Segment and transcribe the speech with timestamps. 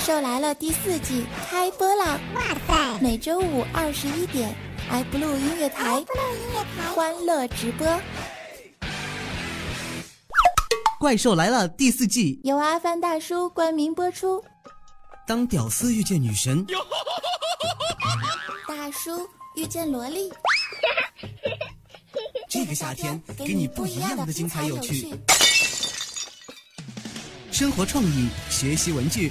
[0.00, 2.18] 兽来了》第四季开播啦！
[2.34, 2.98] 哇塞！
[3.02, 4.56] 每周五二十一点
[4.90, 6.02] ，iBlue 音乐台，
[6.94, 7.86] 欢乐直播。
[10.98, 14.42] 《怪兽来了》第四季由阿凡大叔冠名播出。
[15.26, 16.64] 当屌丝遇见女神，
[18.66, 20.32] 大叔遇见萝莉。
[22.48, 25.14] 这个夏天给你不一样的精彩有趣。
[27.52, 29.30] 生活创意，学习文具，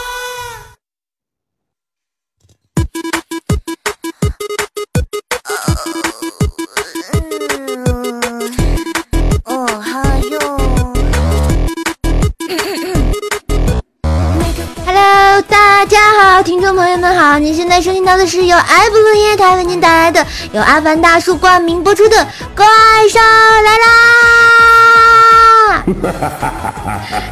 [16.61, 22.15] 听众朋友们好，您现在收听到的是由爱布鲁音乐台为您带来的由阿凡大叔冠名播出的
[22.55, 22.63] 《怪
[23.11, 23.19] 兽
[23.65, 23.83] 来啦》。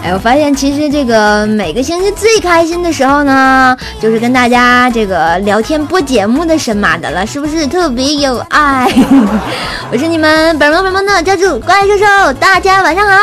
[0.04, 8.92] 哎，我发现其实这个每个星期最开心的时候呢，就是跟大家这个聊天播节目的神马的了，是不是特别有爱？
[9.94, 13.20] 我是你们本萌本萌的教主怪兽兽，大家晚上好。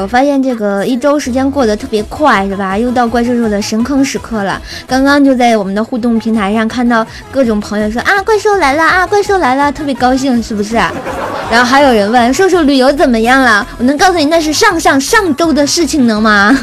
[0.00, 2.76] 我发现这个一周时间过得特别快，是吧？
[2.76, 4.60] 又到怪兽兽的神坑时刻了。
[4.86, 10.76] 刚刚就在我们的互动平台上看到各种朋友说啊，怪兽来了啊，怪兽来了，特别高兴，是不是？
[11.48, 13.66] 然后还有人问兽兽旅游怎么样了？
[13.78, 16.56] 我能告诉你，那是上上上周的事情，能吗？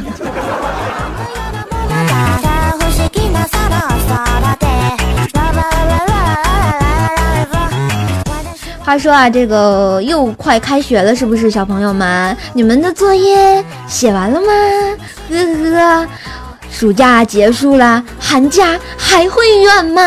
[8.83, 12.35] 话说啊，这个又快开学了，是不是小朋友们？
[12.53, 14.47] 你们的作业写完了吗？
[15.29, 15.37] 呵
[15.71, 16.07] 呵，
[16.73, 20.01] 暑假结束了，寒假还会远吗？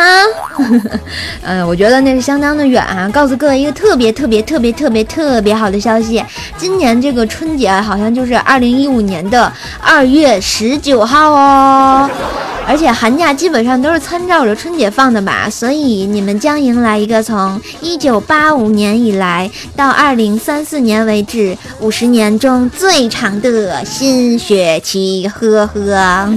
[1.43, 3.09] 嗯， 我觉得那是相当的远啊！
[3.13, 6.23] 告诉各位一个特别特别特别特别特别好的消息，
[6.59, 9.51] 今年这个春节好像就是二零一五年的
[9.81, 12.11] 二月十九号哦。
[12.69, 26.29] 而且寒假基本上都是参照着春节放的吧，所以你们将迎来一个从一九八五年以来到二零三四年为止五十年中最长的新学期，呵呵。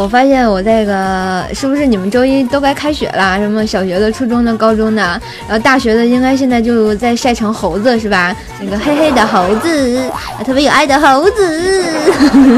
[0.00, 3.36] 我发现我这个是不是你们周一都该开学了？
[3.38, 5.02] 什么小学的、初中的、高中的，
[5.46, 8.34] 然后大学的应该现在就在晒成猴子是吧？
[8.62, 10.10] 那个黑黑的猴子，
[10.42, 11.84] 特别有爱的猴子。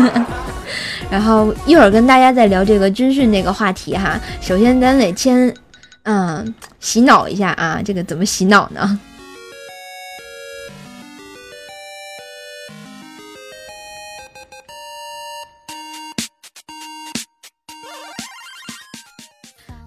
[1.11, 4.19] 然后一会儿跟大家再聊这个军训那个话题哈。
[4.41, 5.53] 首先咱得先
[6.05, 8.99] 嗯洗脑一下啊，这个怎么洗脑呢？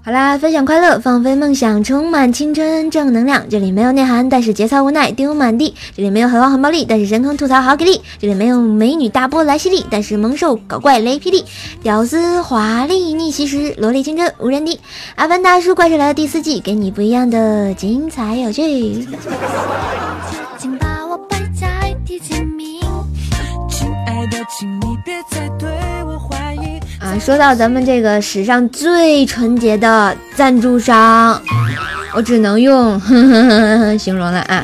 [0.05, 3.49] 好啦，分享快乐，放飞梦想，充满青春正能量。
[3.49, 5.73] 这里没有内涵，但是节操无奈丢满地。
[5.97, 7.99] 这里没有很黄很暴力，但是神坑吐槽好给力。
[8.19, 11.43] 这里没有美女大波来袭力，但是萌兽搞怪雷霹雳。
[11.81, 14.79] 屌丝华丽逆袭时，萝莉青春无人敌。
[15.15, 19.07] 阿凡大叔怪兽来了第四季，给你不一样的精彩有趣。
[20.59, 22.79] 请把我摆在第几名？
[23.71, 25.84] 亲爱的，请你别再对。
[27.19, 31.41] 说到咱们这个史上最纯洁的赞助商，
[32.13, 32.99] 我只能用
[33.97, 34.63] 形容了啊。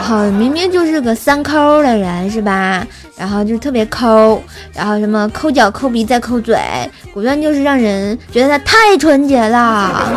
[0.00, 2.86] 好，明明就是个三抠的人是吧？
[3.16, 4.42] 然后就特别抠，
[4.74, 6.58] 然后什么抠脚、抠鼻再抠嘴，
[7.14, 10.12] 果断就是让人觉得他太纯洁了。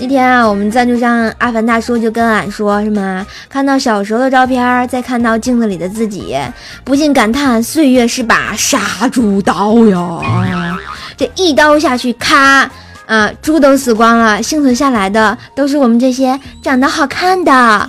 [0.00, 6.38] 那天啊，我们赞助商阿凡大叔就跟俺说，什么看到小时候的照片，再看到镜子里的自己，
[6.84, 8.78] 不禁感叹岁月是把杀
[9.10, 10.78] 猪刀呀！
[11.16, 12.70] 这一刀下去，咔，
[13.06, 17.88] 啊，猪都死光了，幸存下来的都是我们这些长得好看的。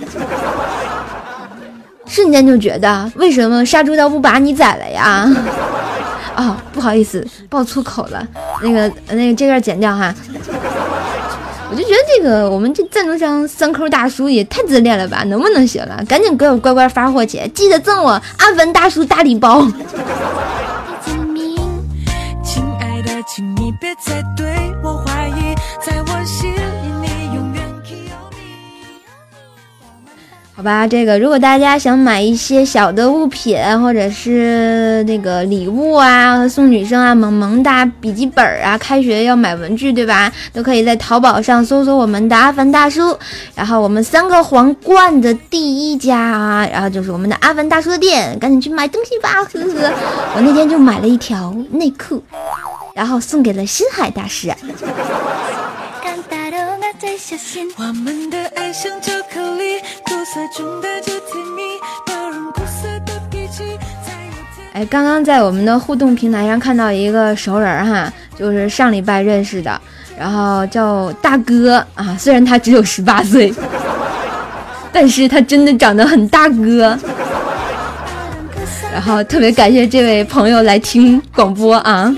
[2.06, 5.30] 瞬间就觉得，为什么杀猪刀不把你宰了呀？
[6.34, 8.26] 啊，不好意思，爆粗口了，
[8.62, 10.12] 那个那个这段剪掉哈。
[11.70, 16.02] 我就觉得这个我们这赞助商三抠大叔也太自恋了吧，能不能行了？
[16.08, 19.64] 赶紧给我乖乖发货去，记得赠我阿凡大叔大礼包。
[22.42, 24.49] 亲爱的，请你别再对
[30.60, 40.30] 好吧，这个如果大家想买一些小的物品，或者是那个礼物啊，送女生啊，萌萌哒笔记本啊，开学要买文具，对吧？
[40.52, 43.16] 都可以在淘宝上搜索我们的阿凡大叔，
[43.54, 49.90] 然后我们三个皇冠的第一家啊，然后就是我们的阿凡大叔的店，赶紧去买东西吧，呵呵。
[50.36, 52.22] 我那天就买了一条内裤，
[52.94, 54.52] 然后送给了星海大师。
[57.76, 59.78] 我们的爱像巧克力，
[64.72, 69.78] 哎，刚刚在我们的互动平台上看到一个熟人哈，就是上礼拜认识的，
[70.18, 73.52] 然后叫大哥啊，虽然他只有十八岁，
[74.90, 76.98] 但是他真的长得很大哥。
[78.92, 82.12] 然后特别感谢这位朋友来听广播啊。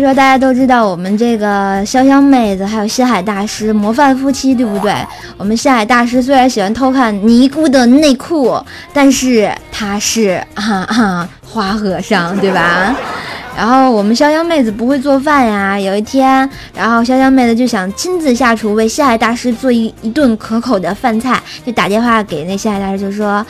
[0.00, 4.94] 说大家都知道我们这个潇湘妹子，还有西海大师模范夫妻，对不对？
[5.36, 8.58] 我们西海大师虽然喜欢偷看尼姑的内裤，
[8.92, 12.94] 但是他是哈哈花和尚，对吧？
[13.56, 15.78] 然后我们潇湘妹子不会做饭呀。
[15.78, 23.44] 有一天，然后潇湘妹子就想亲自下厨为西海大师做一一顿可口的饭菜，就打电话给那西海大师，就说：“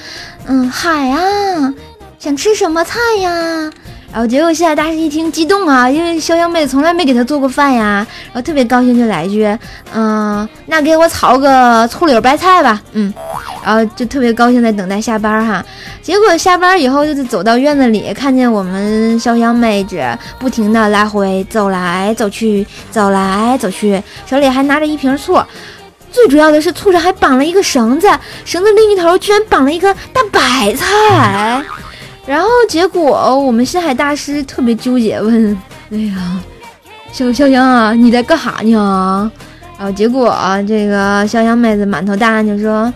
[0.48, 1.20] 嗯，海啊，
[2.18, 3.70] 想吃什么菜呀？”
[4.10, 9.46] 然后结果，西海大师一听激动啊，因为潇湘妹从来没给他做过饭呀，然后特别高兴，就来一句
[9.94, 13.12] ：“嗯，那给我炒个醋溜白菜吧。”嗯，
[13.62, 15.62] 然后就特别高兴，在等待下班哈。
[16.02, 20.02] 结果下班以后，就是走到院子里，看见我们潇湘妹子
[20.38, 25.38] 不停的来回走来走去，走来走去，手里还拿着一瓶醋，
[26.10, 28.08] 最主要的是醋上还绑了一个绳子，
[28.46, 31.62] 绳子另一头居然绑了一个大白菜。
[32.28, 33.10] 然后结果，
[33.40, 35.58] 我们西海大师特别纠结，问
[35.90, 36.38] ：“哎呀，
[37.10, 39.32] 小小杨啊，你在干哈呢？”
[39.78, 40.36] 然后结果，
[40.68, 42.92] 这个小杨妹子满头大汗就说：“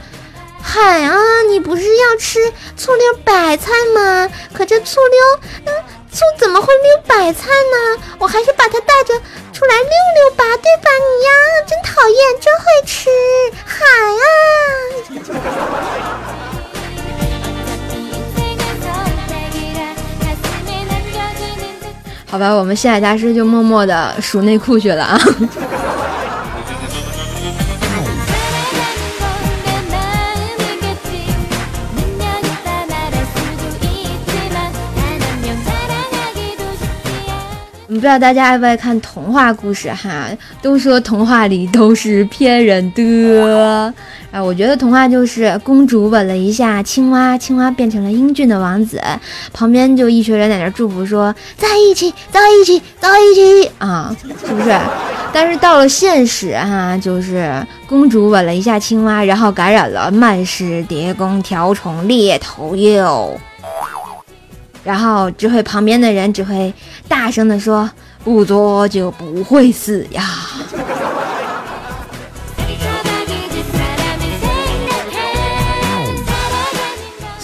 [0.61, 1.17] 海啊，
[1.49, 2.39] 你不是要吃
[2.77, 4.29] 醋溜白菜吗？
[4.53, 5.19] 可这醋溜，
[5.65, 5.73] 嗯，
[6.13, 8.03] 醋怎么会溜白菜呢？
[8.19, 9.15] 我还是把它带着
[9.51, 10.91] 出来溜溜吧，对吧？
[11.01, 11.31] 你呀，
[11.67, 13.09] 真讨厌，真会吃，
[13.65, 13.81] 海
[14.21, 14.25] 啊！”
[22.33, 25.21] 好吧，我们西海大师就默默的数内裤去了啊。
[37.87, 40.27] 不知道大家爱不爱看童话故事哈？
[40.63, 43.93] 都说童话里都是骗人的。
[44.33, 48.99] 啊，我觉得童话就是公主吻了一下青蛙，青蛙变成了英俊的王子，
[49.53, 54.75] 旁边就一群人在那祝福说在一起，在一起，在一起啊，是不是？
[55.35, 57.55] 但是到了现实哈，就是
[57.87, 63.37] 公主吻了一下青蛙，然后感染了曼氏蝶弓条虫猎头鼬，
[64.83, 66.73] 然后只会旁边的人只会
[67.07, 67.91] 大声的说
[68.25, 70.25] 不作就不会死呀。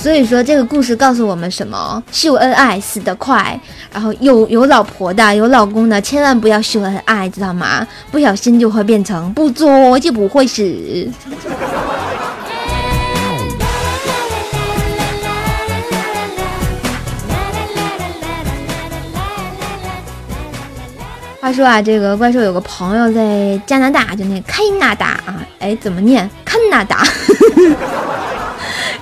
[0.09, 2.03] 所以说，这个故事告诉我们什么？
[2.11, 3.61] 秀恩爱死得快，
[3.93, 7.87] 然后有有老婆的、有老公的，千万不要秀恩爱，知道吗？
[8.11, 11.07] 不小心就会变成不作就不会死。
[21.39, 26.27] 话说啊，这个怪兽有个朋友在加拿大，就那开纳大啊，哎，怎么念？
[26.47, 27.07] 看纳达。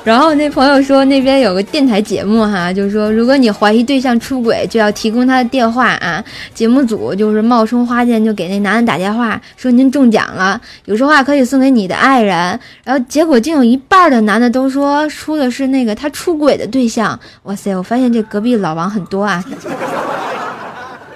[0.07, 6.25] 然后那朋友说那边有个电台节目哈，就是说如果你怀疑对象出轨，就要提供他的电话啊。
[6.55, 12.37] 节目组就是冒充花剑，就给那男的打电话说您中奖了，有说话可以送给你的爱人。
[12.85, 17.19] 然后结果竟有一半的男的都说出的是那个他出轨的对象。
[17.43, 19.45] 哇塞，我发现这隔壁老王很多啊。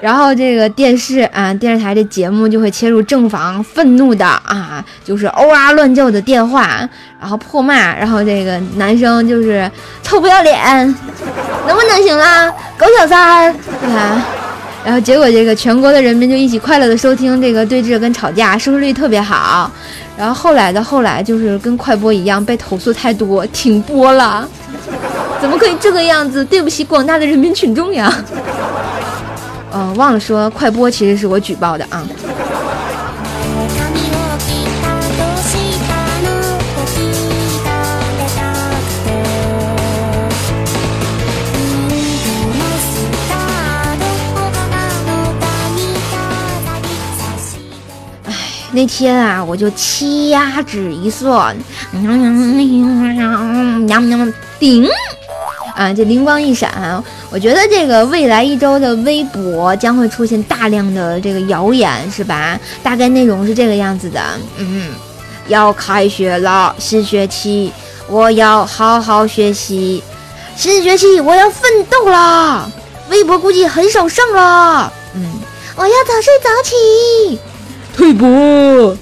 [0.00, 6.88] 然后这个电视啊，电视台的节目就会切入正房愤怒的啊，就是嗷啊乱叫的电话，
[7.21, 9.71] 然后破骂，然后这个男生就是
[10.02, 10.59] 臭不要脸，
[11.66, 14.25] 能不能行啦，狗小三儿，对吧？
[14.83, 19.71] 然后结果这个全国的人民就一起快乐的收听这个对峙跟吵架，收视率特别好。
[20.16, 24.49] 然后后来的后来就是跟快播一样，被投诉太多停播了，
[25.38, 26.42] 怎么可以这个样子？
[26.42, 28.11] 对不起广大的人民群众呀！
[29.73, 32.05] 嗯，忘了说，快播其实是我举报的啊。
[48.27, 48.35] 哎，
[48.73, 51.57] 那天啊，我就掐指一算，
[51.93, 54.89] 喵喵喵喵，顶。
[55.81, 62.61] 啊，这灵光一闪，我觉得这个未来一周的微博将会出现大量的这个谣言，是吧？
[62.83, 64.21] 大概内容是这个样子的，
[64.59, 64.91] 嗯，
[65.49, 67.73] 要开学了，新学期
[68.09, 70.05] 我要好好学习，
[70.55, 72.71] 新学期我要奋斗啦，
[73.09, 75.23] 微博估计很少上了，嗯，
[75.77, 77.39] 我要早睡早起，
[77.97, 78.95] 退步。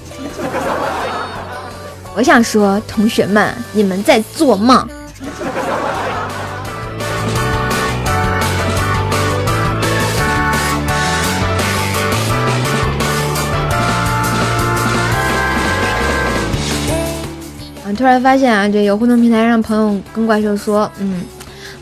[2.15, 4.87] 我想说，同学们，你们在做梦。
[17.99, 21.21] 突然发现啊，这有互动平台上朋友跟怪兽说，嗯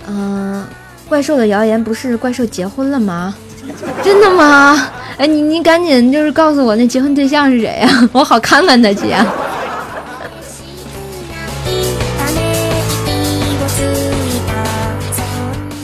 [0.07, 0.65] 嗯，
[1.07, 3.36] 怪兽的谣言不是怪兽结婚了吗？
[4.01, 4.89] 真的吗？
[5.19, 7.88] 哎，你你赶紧就是告诉我那结婚对象是谁呀？
[8.12, 9.24] 我好看看他去啊。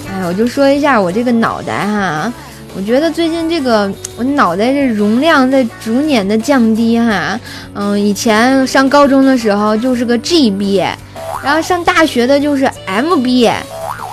[0.09, 2.33] 哎，我就说一下我这个脑袋哈。
[2.75, 7.39] 我觉得最近这个我脑袋这容量在逐年的降低哈，
[7.75, 10.81] 嗯，以前上高中的时候就是个 GB，
[11.43, 13.45] 然后上大学的就是 MB，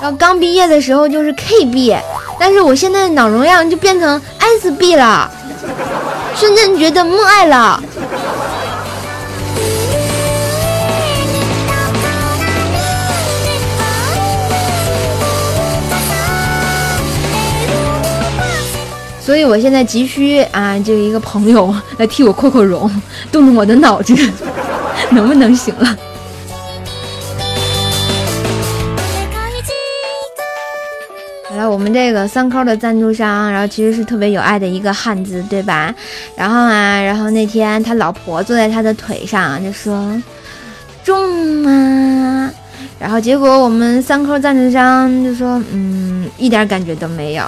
[0.00, 1.96] 然后刚毕业的时候就是 KB，
[2.38, 4.20] 但是我现在脑容量就变成
[4.62, 5.30] SB 了，
[6.34, 7.82] 瞬间觉得默爱了。
[19.30, 22.90] 所以我现在急需啊，这一个朋友来替我扩扩容，
[23.30, 24.12] 动动我的脑子，
[25.10, 25.96] 能不能行了？
[31.48, 35.94] 好了，我们这个三扣的赞助商，然后其实是特别有爱的一个汉子，对吧？
[36.34, 40.20] 然后啊，然后那天他老婆坐在他的腿上，就说
[41.04, 42.50] 重吗？
[42.98, 47.44] 然后结果我们三扣赞助商就说，嗯，一点感觉都没有。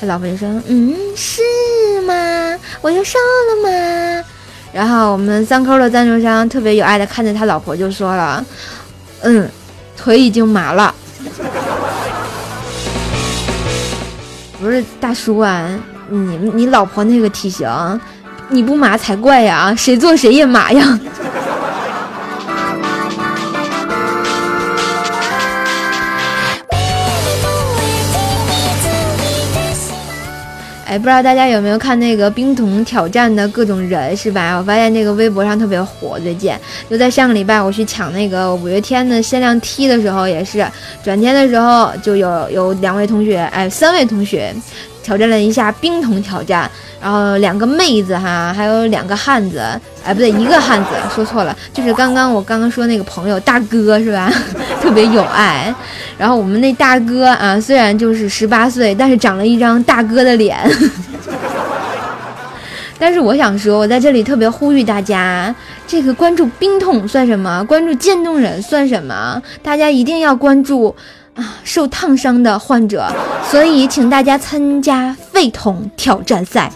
[0.00, 1.42] 他老婆就说：“嗯，是
[2.06, 2.58] 吗？
[2.80, 4.24] 我又瘦了吗？”
[4.72, 8.44] 然后我们三扣的赞助商特别有爱的看着他老婆就说了
[9.22, 9.48] ：“嗯，
[9.96, 10.94] 腿已经麻了。”
[14.60, 15.68] 不是大叔啊，
[16.08, 17.68] 你你老婆那个体型，
[18.48, 19.74] 你不麻才怪呀！
[19.76, 20.98] 谁做谁也麻呀。
[30.98, 34.56] 不知道大家有没有看那个冰桶挑战的各种人是吧？
[34.56, 36.52] 我发现那个微博上特别火，最近
[36.90, 40.66] 就在上个礼拜我去抢那个五月天的限量 T 的时候，也是
[41.02, 44.54] 转天的时候就有有两位同学，哎，三位同学
[45.06, 46.68] 挑战了一下冰桶挑战。
[47.00, 49.60] 然后两个妹子哈，还有两个汉子，
[50.02, 54.28] 哎，不对，一个汉子，说错了，就是刚刚我刚刚说那个朋友大哥是吧？
[54.82, 55.72] 特别有爱。
[56.18, 60.58] 然后我们那大哥啊，虽然就是十八岁，但是长了一张大哥的脸。
[62.98, 65.54] 但是我想说，我在这里特别呼吁大家，
[65.86, 67.62] 这个关注冰桶算什么？
[67.64, 69.40] 关注渐冻人算什么？
[69.62, 70.96] 大家一定要关注。
[71.36, 73.06] 啊，受烫伤的患者，
[73.50, 76.72] 所以请大家参加沸桶挑战赛。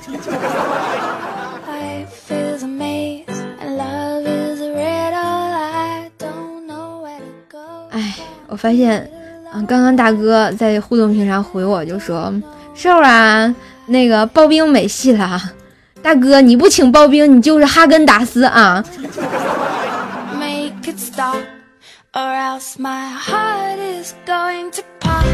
[7.91, 8.15] 哎，
[8.47, 9.01] 我发现，
[9.51, 12.33] 啊，刚刚大哥在互动屏上回我，就说
[12.75, 13.53] ：“瘦啊，
[13.87, 15.41] 那个刨冰没戏了，
[16.03, 18.85] 大哥你不请刨冰，你就是哈根达斯啊。”
[22.13, 25.25] Or else my heart is going to pop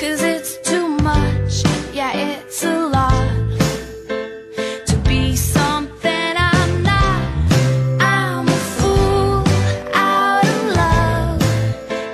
[0.00, 1.62] cause it's too much
[1.92, 3.28] yeah it's a lot
[4.86, 7.20] to be something i'm not
[8.00, 9.44] i'm a fool
[9.92, 11.40] out of love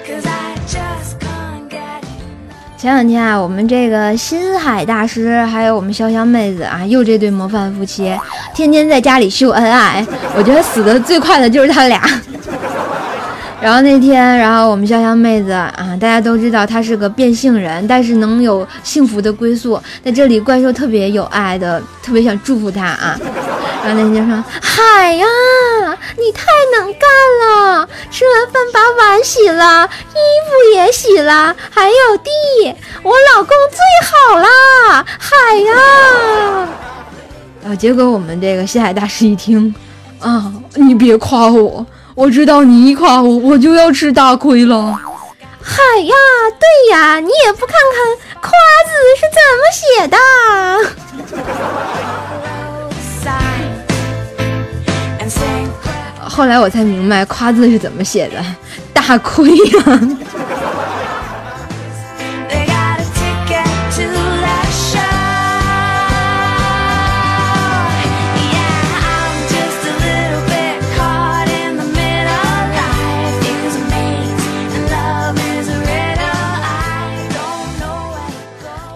[0.04, 8.12] cause i just can't get enough 前两天啊我们这个新海大师还有我们潇湘妹子啊又这对模范夫妻
[8.56, 10.04] 天天在家里秀恩爱
[10.36, 12.02] 我觉得死的最快的就是他俩
[13.64, 23.18] 然后那天，然后我们潇湘妹子啊，大家都知道她是个变性人，但是能有幸福的归宿，在这里怪兽特别有爱的，特别想祝福她啊。
[23.82, 25.26] 然后那天就说：“海呀，
[26.18, 26.44] 你太
[26.76, 27.08] 能干
[27.40, 36.68] 了，吃完饭把碗洗了，衣服也洗了，还有地，我老公最好啦，海呀。”
[37.66, 39.74] 啊，结果我们这个西海大师一听，
[40.20, 41.86] 啊，你别夸我。
[42.14, 44.96] 我知道你一夸我，我就要吃大亏了。
[45.60, 46.14] 嗨呀，
[46.60, 48.06] 对呀，你也不看看
[48.40, 48.50] 夸
[48.86, 50.16] 字是怎么写的。
[56.20, 58.44] 后来我才明白夸字是怎么写的，
[58.92, 60.00] 大亏呀！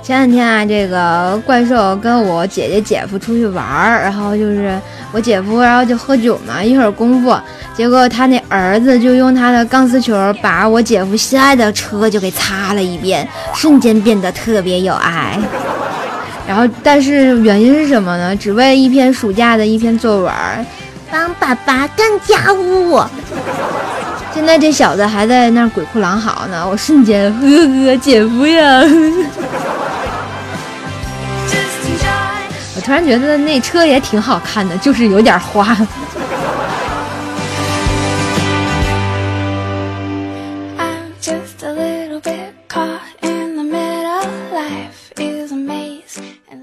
[0.09, 4.81] 前两天啊，这个怪兽跟我姐姐、姐夫出去玩儿，然后就是
[5.13, 7.39] 我姐夫，然后就喝酒嘛，一会儿功夫，
[7.77, 15.39] 结果他那儿子就用他的钢丝球把我姐夫心爱的车就给擦了一遍，瞬间变得特别有爱。
[16.47, 18.35] 然后，但是原因是什么呢？
[18.35, 20.33] 只为一篇暑假的一篇作文，
[21.11, 22.99] 帮爸爸干家务。
[24.33, 28.83] 现在这小子还在那鬼哭狼嚎呢，我瞬间呵呵，姐夫呀。
[32.89, 35.77] 突然觉得那车也挺好看的，就是有点花。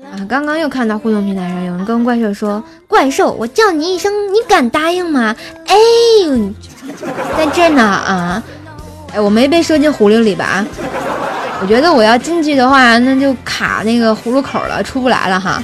[0.02, 5.36] 啊，刚刚又看到互动平台上有人跟怪兽说：“怪兽，我叫你一声，你敢答应吗？”
[5.70, 5.76] 哎，
[7.38, 8.42] 在这呢啊！
[9.14, 10.66] 哎，我没被射进狐狸里吧？
[11.66, 15.60] 我觉得我要进去的话，那就卡那个葫芦口了，出不来了哈。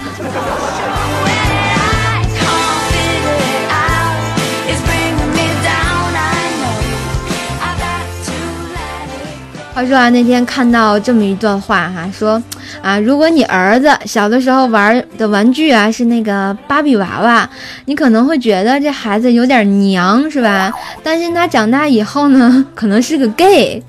[9.74, 12.42] 话说啊，那天看到这么一段话哈，说
[12.82, 17.50] 啊，如果你儿子小的时候玩的玩具啊是那个芭比娃娃，
[17.86, 20.72] 你可能会觉得这孩子有点娘，是吧？
[21.02, 23.82] 担心他长大以后呢， 可能是个 gay。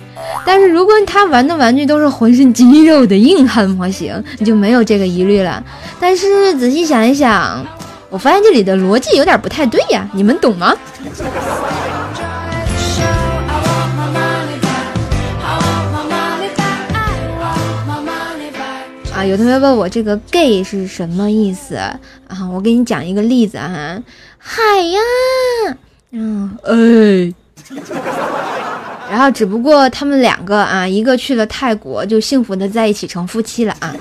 [0.46, 5.62] 但是如果他玩的玩具都是浑身肌肉的硬汉模型，你就没有这个疑虑了。
[5.98, 7.64] 但是仔细想一想，
[8.08, 10.72] 我发现这里的逻辑有点不太对呀，你们懂吗？
[19.24, 21.98] 有同学问我这个 gay 是什么意思啊？
[22.52, 24.02] 我给你讲一个例子啊，
[24.38, 25.00] 海呀，
[26.10, 27.32] 嗯，哎，
[29.10, 33.94] 然后只不过他们两个啊，一个去了泰国，就幸福的在一起成夫妻了啊。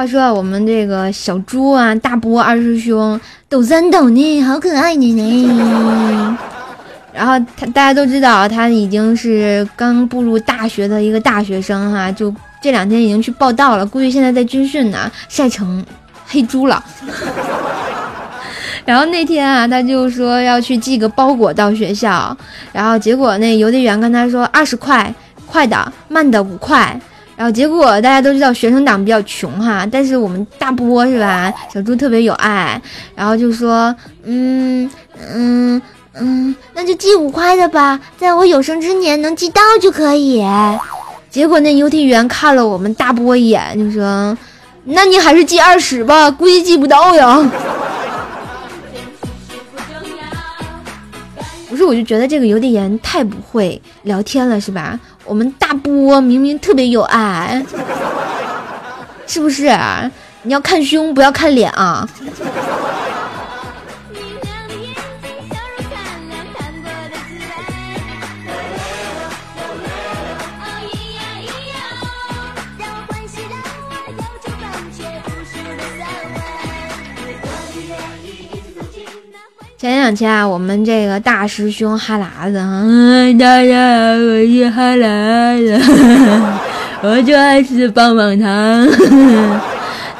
[0.00, 3.20] 话说我们这个小猪啊，大波二师兄。
[3.50, 6.38] 抖三抖呢，好可爱呢呢。
[7.12, 15.84] 然后他大家都知道，他已经是刚步入大学的一个大学生哈，就这两天已经去报道了，估计现在在军训呢，晒成
[16.26, 16.82] 黑猪了。
[18.86, 22.34] 然后那天啊，他就说要去寄个包裹到学校，
[22.72, 26.98] 然后结果那邮递员跟他说二十块，快的，慢的五块。
[27.40, 31.50] 然后结果大家都知道学生党比较穷哈，但是我们大波是吧？
[31.72, 32.78] 小猪特别有爱，
[33.14, 34.90] 然后就说，嗯
[35.34, 35.80] 嗯
[36.12, 40.44] 嗯，那就寄五块的吧，在我有生之年能寄到就可以。
[41.30, 44.36] 结果那邮递员看了我们大波一眼，就说，
[44.84, 47.38] 那你还是寄二十吧，估计寄不到呀。
[51.80, 55.00] 其实，我就觉得这个邮递员太不会聊天了，是吧？
[55.24, 57.64] 我们大波明明特别有爱，
[59.26, 59.74] 是不是？
[60.42, 62.06] 你要看胸，不要看脸啊！
[79.80, 85.80] 前两天啊，我们这个大师兄哈喇子，嗯，大家好，我是哈喇子，
[87.00, 88.86] 我就爱吃棒棒糖。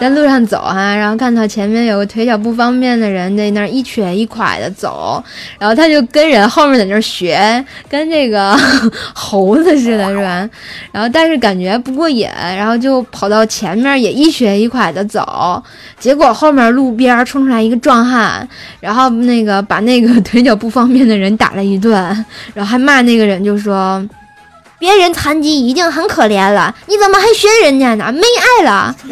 [0.00, 5.22] 在路上走哈，然后看到前面有个腿脚不方便的人在那儿一瘸一拐的走，
[5.58, 8.58] 然后他就跟人后面在那儿学，跟这个
[9.12, 10.48] 猴子似的，是吧？
[10.90, 15.62] 然后但是感觉不过瘾，然后就跑到前面也一瘸一拐的走，
[15.98, 18.48] 结果后面路边冲出来一个壮汉，
[18.80, 21.92] 然后那个把那个腿脚不方便的人打了一顿，
[22.54, 24.02] 然后还骂那个人，就说。
[24.80, 28.10] 别人残疾已经很可怜了，你怎么还学人家呢？
[28.10, 28.96] 没爱了。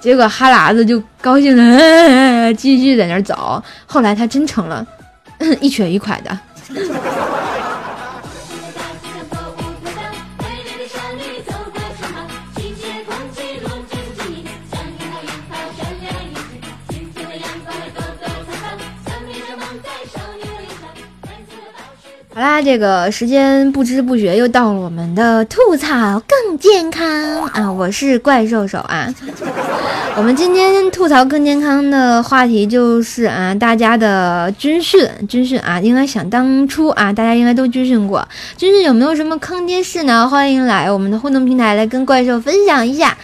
[0.00, 3.62] 结果哈喇子就高兴的 继续在那儿走。
[3.86, 4.84] 后来他真成了
[5.60, 6.38] 一瘸一拐的。
[22.36, 27.08] 好啦，这个时间不知不觉又到了我们的吐槽更健康
[27.44, 27.72] 啊！
[27.72, 29.08] 我是怪兽手啊。
[30.18, 38.28] 我们今天吐槽更健康的话题就是啊，大家的军训，军训啊，应该想当初啊，大家应该都军训过。
[38.58, 40.28] 军训有没有什么坑爹事呢？
[40.28, 43.16] 欢迎来我们的互动平台来跟怪兽分享一下。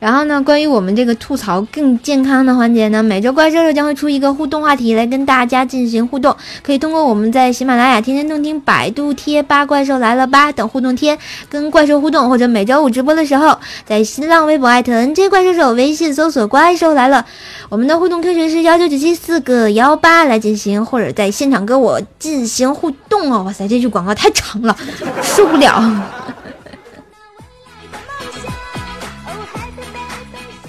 [0.00, 11.18] 然后呢，关于我们这个吐槽更健康的环节呢，每周怪兽兽将会出一个互动话题来跟大家进行互动，可以通过我们在喜马拉雅、天天动听、百度贴吧、怪兽来了吧等互动贴
[11.50, 17.26] 跟怪兽互动，或者每周五直播的时候，在新浪微博艾特 NJ 怪兽兽，微信搜索怪兽来了，
[17.68, 23.42] 我们的互动 Q 群是幺九九七四个幺八来进行，或者在现场跟我进行互动哦。
[23.42, 24.74] 哇塞，这句广告太长了，
[25.22, 26.19] 受不了。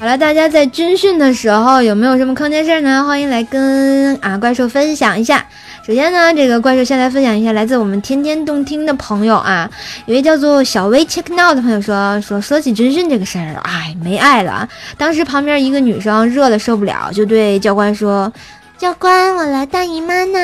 [0.02, 3.06] 好了，大家在军训的时候有没有什么坑爹事儿呢？
[3.06, 5.46] 欢迎来跟啊怪兽分享一下。
[5.86, 9.70] 首先呢，这个怪兽先来分享一下来自我们天天动听的朋友啊，
[10.08, 14.68] 有位叫做小薇 check now 的朋友说说说起军训这个事儿，哎，没爱了。
[14.98, 18.34] 当时旁边一个女生热的受不了，就对教官说
[18.80, 20.40] ：“教官，我来大姨妈呢。”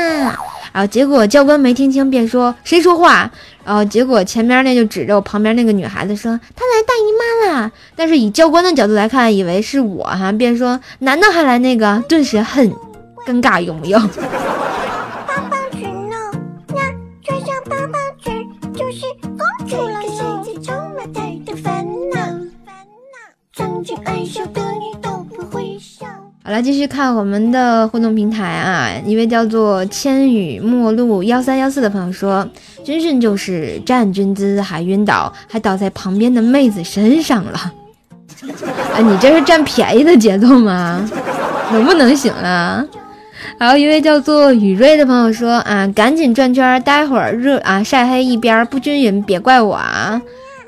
[0.72, 3.32] 然后结果教官没听清，便说：“谁说话？”
[3.68, 12.72] 然后结果前面那就指着我旁边那个女孩子说：“她来大姨妈了。”但是以教官的角度来看，以为是我哈，便说：“男的还来那个？”顿时很
[13.28, 14.00] 尴尬，有没有？
[14.00, 16.16] 棒棒裙呢？
[16.70, 16.76] 那
[17.22, 20.02] 穿上棒棒裙就是公主了。
[20.04, 22.22] 世界充满太多烦恼，
[23.54, 24.97] 曾经爱笑的你。
[26.48, 28.90] 好了，继续看我们的互动平台啊！
[29.06, 32.48] 一位叫做千羽陌路幺三幺四的朋友说
[32.86, 37.74] ：“军训就是站军姿还晕倒，还倒在旁边的妹子身上了。
[38.96, 41.06] ”哎，你这是占便宜的节奏吗？
[41.74, 42.82] 能不能行啊？
[43.60, 50.22] 还有一位叫做雨瑞的朋友说：“啊，赶紧转圈，待会儿热啊晒黑一边不均匀，别怪我啊。”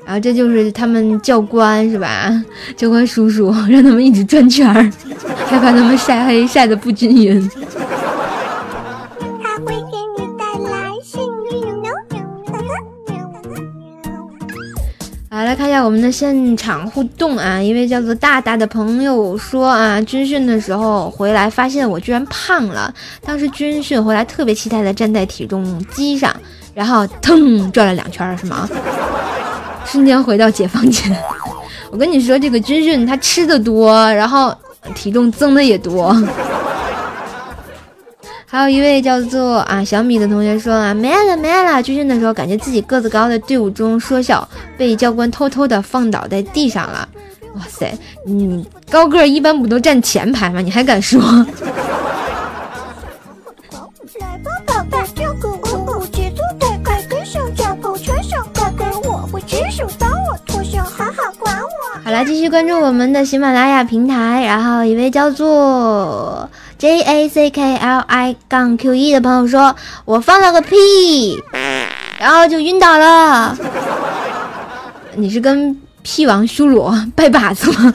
[0.04, 2.32] 然后这就是他们教官是吧？
[2.76, 4.90] 教官叔叔让他们一直转圈儿，
[5.46, 7.48] 害怕他们晒黑晒得不均匀。
[9.42, 11.60] 它会给你带来幸运
[15.32, 17.62] 好，来看一下我们的现场互动啊！
[17.62, 22.92] 一位叫做大大的朋友说啊，军训的时候回来发现我居然胖了。
[23.24, 26.34] 当时军训回来特别期待的站在体重机上，
[26.74, 28.68] 然后腾转了两圈，是吗？
[29.90, 31.16] 瞬间回到解放前，
[31.90, 34.54] 我跟你说，这个军训他吃的多，然后
[34.94, 36.14] 体重增的也多。
[38.46, 47.08] 还有一位叫做啊小米的同学说啊，没了没了，军训的时候感觉自己个子高的队伍中缩小，被教官偷偷的放倒在地上了。
[47.54, 47.92] 哇塞，
[48.26, 50.60] 你高个一般不都站前排吗？
[50.60, 51.20] 你还敢说？
[62.10, 71.40] 来，继续关注我们的喜马拉雅平台，然后一位叫做 J A C K L I 杠 Q E 的朋友说：“我放了个屁，
[72.18, 73.56] 然后就晕倒了。
[75.14, 77.94] ”你是跟屁王修罗拜把子吗？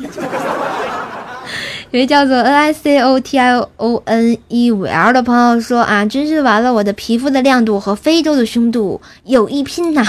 [1.91, 10.03] 有位叫做 N I C O T I O N E 五 L 的朋友说啊，军训完了，我的皮肤的亮度和非洲的胸度有一拼呐。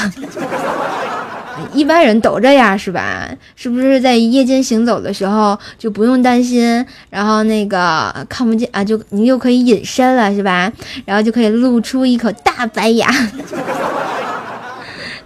[1.73, 3.29] 一般人都这样是吧？
[3.55, 10.71] 是不是在夜间行走的时候就不用担心，然后那个看不见啊，就你又可以隐身了是吧？
[11.05, 13.09] 然后就可以露出一口大白牙。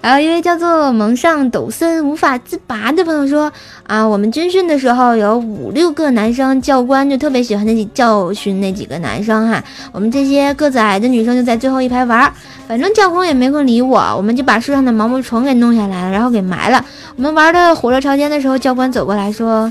[0.02, 3.52] 还有一位叫做蒙上抖森无法自拔的朋友说
[3.86, 9.62] 啊，我们军训的时候有五六个男生，教官就特别喜欢那教训那几个男生哈。
[9.92, 12.32] 我们这些个子矮的女生就在最后一排玩，
[12.66, 16.82] 反正教官也没空理我，我们就把树上的毛毛虫给弄下来了，然后给埋了。
[17.16, 19.70] 我们玩的火热朝天的时候，教官走过来说，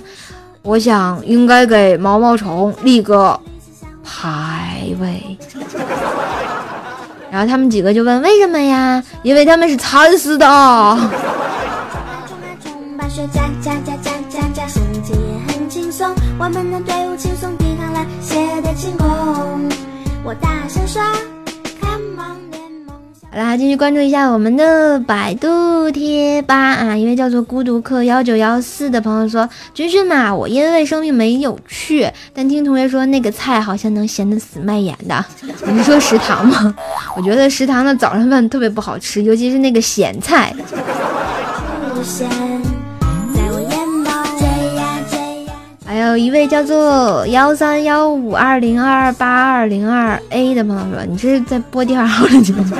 [0.61, 3.39] 我想应该给毛毛虫立个
[4.03, 5.37] 牌位。
[7.31, 9.03] 然后他们几个就问为什么呀？
[9.23, 10.45] 因为他们是惨死的。
[20.23, 21.01] 我大声说
[23.39, 26.97] 来，继续关注一下我们的百度贴吧啊！
[26.97, 35.25] 一位叫做孤独客幺九幺四的朋友说：军训嘛，我因为生病没有去，但听同学说那个菜好像能咸得死卖盐的。
[35.65, 36.75] 你是说食堂吗？
[37.15, 40.53] 我觉得食堂的早上饭特别不好吃，尤其是那个咸菜。
[46.07, 52.71] 有一位叫做幺三幺五二零二八二零二 A 的朋友说：“你这是在播第二号了吗？”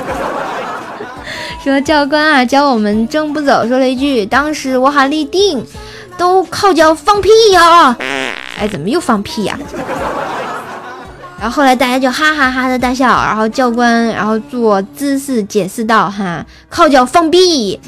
[1.62, 5.64] 说教官啊教我们正不走，说了一句，当时我喊立定，
[6.16, 7.94] 都靠脚放屁呀！
[8.58, 9.58] 哎，怎么又放屁呀？
[11.38, 17.78] 然后后来大家就哈哈哈的大笑，然后教官然后做姿势解释道：“哈，靠脚放屁。”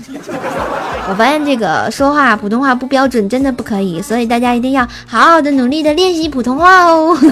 [1.09, 7.17] 我发现这个说话普通话不标准真的不可以，所以大家一定要好好的努力的练习普通话哦。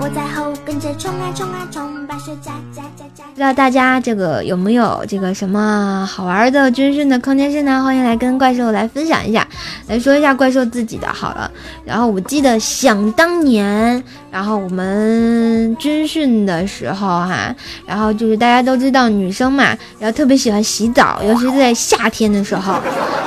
[0.00, 2.32] 我在后跟着冲啊，冲啊，冲白雪。
[2.42, 7.82] 加加加加不知道大家这个有没有这个什么好玩的军训的坑爹事呢？
[7.82, 9.46] 欢迎来跟怪兽来分享一下，
[9.86, 11.50] 来说一下怪兽自己的好了。
[11.84, 17.54] 然后我记得想当年，然后我们军训的时候哈，
[17.86, 22.80] 然后就是大家都知道女生嘛，然后特别喜欢洗澡，尤其是在夏天的时候。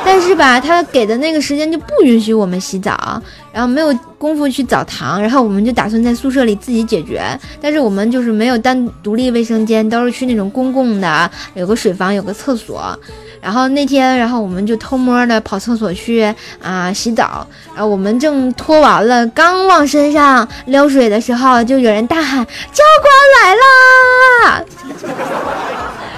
[0.05, 3.21] 但是吧，他给的那个时间就不允许我们洗澡，
[3.53, 7.21] 然后没有功夫去澡堂，然后我们就打算在宿舍里自己解决。
[7.61, 12.97] 但是我们就是没有单独立卫生间，都是去那种公共的，有个水房，有个厕所。
[13.39, 17.45] 然后那天，然后我们就偷摸的跑厕所去啊洗澡。
[17.75, 24.63] 然后我们正脱完了，刚往身上撩水的时候，就有人大喊：“教官来啦！”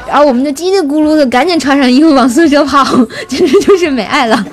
[0.07, 2.85] 然后我们就叽里咕噜的赶紧穿上衣服往宿舍跑，
[3.27, 4.45] 简直就是没爱了。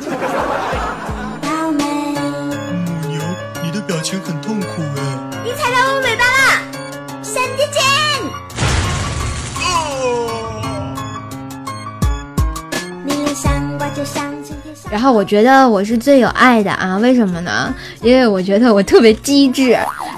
[14.90, 17.74] 然后我觉得我是最有爱的啊，为什么呢？
[18.02, 19.70] 因为我觉得我特别机智。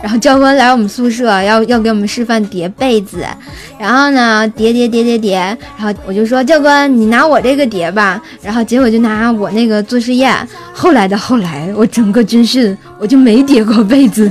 [0.03, 3.25] 然后教官来我们宿舍要要给我们示范叠被子，
[3.79, 5.37] 然后呢叠叠叠叠叠，
[5.79, 10.37] 然后我就说教官你拿我这个叠吧，然后结果就拿我那个做实验。
[10.75, 14.31] 后来的后来，我整个军训我就没叠过被子，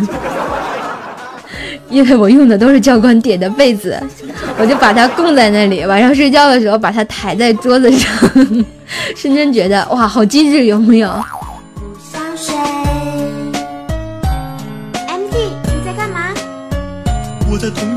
[1.89, 4.01] 因为我用的都是教官叠的被子，
[4.57, 8.11] 我就把它供在那里，晚上睡觉的时候把它抬在桌子上，
[9.15, 11.07] 瞬间觉得哇好机智，有没有？
[12.11, 12.55] 想睡。
[15.07, 16.33] MT，你在干嘛？
[17.51, 17.92] 我在捅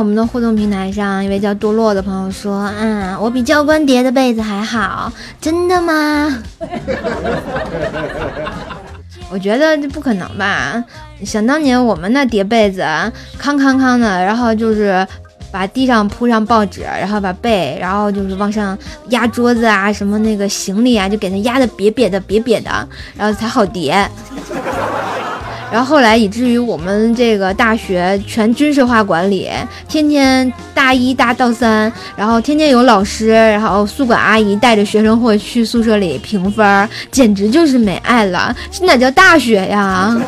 [0.00, 6.38] 我们的互动平台上，一位叫多洛的朋友说：“嗯，我比教官叠的被子还好，真的吗？”
[9.30, 10.82] 我觉得这不可能吧？
[11.22, 12.82] 想当年我们那叠被子，
[13.38, 15.06] 康康康的，然后就是
[15.52, 18.76] 把地上铺上报纸，然后把被，然后就是往上
[19.10, 24.08] 压桌子啊，什么那个行李啊，就给它压的瘪瘪的、瘪瘪的，然后才好叠。
[25.72, 29.48] 然后后来以至于我们这个大学全军事化管理，
[29.88, 38.54] 天天大一大到三，然后天天有老师，然后宿管阿姨带着学生会去宿舍里评分，简直就是没爱了。
[38.70, 40.20] 这哪叫大学呀？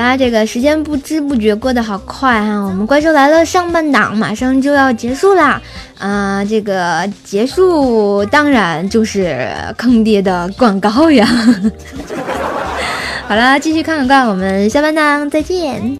[0.00, 5.60] 啦，这个时间不知不觉过得好快哈，我们怪兽来了上半档马上就要结束啦，
[5.98, 11.28] 啊、这个结束当然就是坑爹的广告呀。
[13.28, 15.82] 好啦，继续看广告，我们下半档再见。